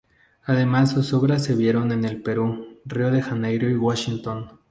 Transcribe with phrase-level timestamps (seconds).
[0.45, 4.49] Además sus obras se vieron en Perú, Río de Janeiro y Washington.